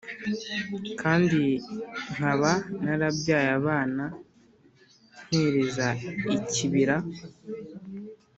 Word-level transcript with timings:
Kandi 1.01 1.39
nkaba 2.13 2.51
narabyaye 2.83 3.49
abana 3.59 4.03
mpereza 5.27 5.87
ikibira, 6.37 6.95